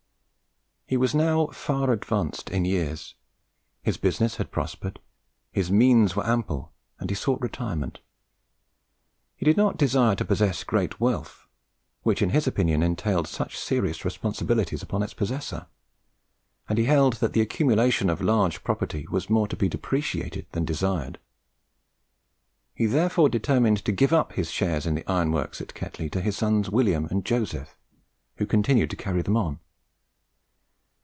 He 0.87 0.97
was 0.97 1.15
now 1.15 1.47
far 1.47 1.89
advanced 1.89 2.49
in 2.49 2.65
years. 2.65 3.15
His 3.81 3.95
business 3.95 4.35
had 4.35 4.51
prospered, 4.51 4.99
his 5.53 5.71
means 5.71 6.17
were 6.17 6.27
ample, 6.27 6.73
and 6.99 7.09
he 7.09 7.15
sought 7.15 7.39
retirement. 7.39 7.99
He 9.37 9.45
did 9.45 9.55
not 9.55 9.77
desire 9.77 10.15
to 10.17 10.25
possess 10.25 10.65
great 10.65 10.99
wealth, 10.99 11.47
which 12.03 12.21
in 12.21 12.31
his 12.31 12.45
opinion 12.45 12.83
entailed 12.83 13.29
such 13.29 13.57
serious 13.57 14.03
responsibilities 14.03 14.83
upon 14.83 15.01
its 15.01 15.13
possessor; 15.13 15.67
and 16.67 16.77
he 16.77 16.83
held 16.83 17.13
that 17.21 17.31
the 17.31 17.39
accumulation 17.39 18.09
of 18.09 18.19
large 18.19 18.61
property 18.61 19.07
was 19.09 19.29
more 19.29 19.47
to 19.47 19.55
be 19.55 19.69
deprecated 19.69 20.45
than 20.51 20.65
desired. 20.65 21.19
He 22.75 22.85
therefore 22.85 23.29
determined 23.29 23.85
to 23.85 23.93
give 23.93 24.11
up 24.11 24.33
his 24.33 24.51
shares 24.51 24.85
in 24.85 24.95
the 24.95 25.07
ironworks 25.09 25.61
at 25.61 25.73
Ketley 25.73 26.09
to 26.09 26.19
his 26.19 26.35
sons 26.35 26.69
William 26.69 27.05
and 27.05 27.23
Joseph, 27.23 27.77
who 28.35 28.45
continued 28.45 28.89
to 28.89 28.97
carry 28.97 29.21
them 29.21 29.37
on. 29.37 29.59